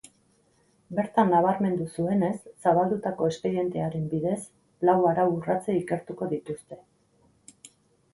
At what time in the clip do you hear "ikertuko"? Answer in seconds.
5.83-6.31